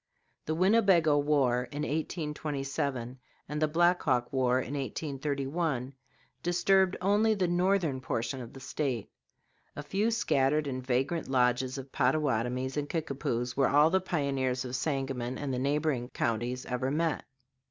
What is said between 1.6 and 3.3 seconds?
in 1827